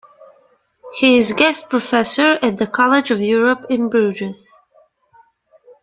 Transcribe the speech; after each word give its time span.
He 0.95 1.17
is 1.17 1.33
guest 1.33 1.69
professor 1.69 2.39
at 2.41 2.57
the 2.57 2.65
College 2.65 3.11
of 3.11 3.21
Europe 3.21 3.67
in 3.69 3.87
Bruges. 3.87 4.49